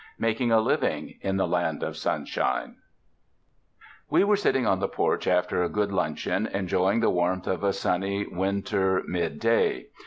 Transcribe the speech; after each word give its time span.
Making 0.17 0.51
a 0.51 0.59
Living 0.59 1.19
in 1.21 1.37
the 1.37 1.45
Land 1.45 1.83
of 1.83 1.95
Sunshine 1.95 2.77
We 4.09 4.23
were 4.23 4.35
sitting 4.35 4.65
on 4.65 4.79
the 4.79 4.87
porch 4.87 5.27
after 5.27 5.61
a 5.61 5.69
good 5.69 5.91
luncheon, 5.91 6.47
enjoying 6.47 7.01
the 7.01 7.11
warmth 7.11 7.45
of 7.45 7.63
a 7.63 7.71
sunny, 7.71 8.25
win 8.25 8.63
ter 8.63 9.03
midday. 9.05 9.89